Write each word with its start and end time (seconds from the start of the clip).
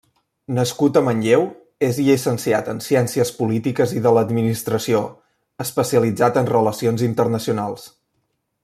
Nascut 0.59 0.95
a 0.99 1.01
Manlleu, 1.07 1.43
és 1.87 1.99
llicenciat 2.07 2.71
en 2.73 2.81
Ciències 2.87 3.33
Polítiques 3.43 3.95
i 3.99 4.03
de 4.07 4.15
l’Administració, 4.19 5.03
especialitzat 5.67 6.43
en 6.45 6.53
Relacions 6.57 7.07
Internacionals. 7.13 7.89